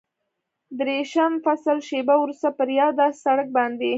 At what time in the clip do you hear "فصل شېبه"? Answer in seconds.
1.45-2.15